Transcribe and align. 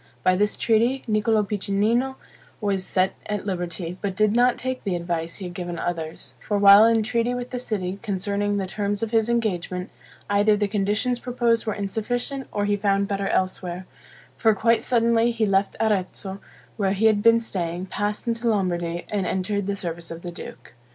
By 0.23 0.35
this 0.35 0.57
treaty, 0.57 1.03
Niccolo 1.07 1.43
Piccinino 1.43 2.15
was 2.59 2.83
set 2.83 3.13
at 3.27 3.45
liberty, 3.45 3.99
but 4.01 4.15
did 4.15 4.35
not 4.35 4.57
take 4.57 4.83
the 4.83 4.95
advice 4.95 5.35
he 5.35 5.45
had 5.45 5.53
given 5.53 5.77
others; 5.77 6.33
for 6.39 6.57
while 6.57 6.85
in 6.85 7.03
treaty 7.03 7.35
with 7.35 7.51
the 7.51 7.59
city, 7.59 7.99
concerning 8.01 8.57
the 8.57 8.65
terms 8.65 9.03
of 9.03 9.11
his 9.11 9.29
engagement, 9.29 9.91
either 10.27 10.57
the 10.57 10.67
conditions 10.67 11.19
proposed 11.19 11.67
were 11.67 11.75
insufficient, 11.75 12.47
or 12.51 12.65
he 12.65 12.75
found 12.75 13.07
better 13.07 13.27
elsewhere; 13.27 13.85
for 14.35 14.55
quite 14.55 14.81
suddenly 14.81 15.29
he 15.29 15.45
left 15.45 15.75
Arezzo, 15.79 16.41
where 16.77 16.93
he 16.93 17.05
had 17.05 17.21
been 17.21 17.39
staying, 17.39 17.85
passed 17.85 18.25
into 18.25 18.49
Lombardy, 18.49 19.05
and 19.11 19.27
entered 19.27 19.67
the 19.67 19.75
service 19.75 20.09
of 20.09 20.23
the 20.23 20.31
duke. 20.31 20.73